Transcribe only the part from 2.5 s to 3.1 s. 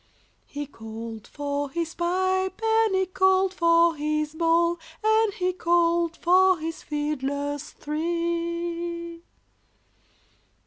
And he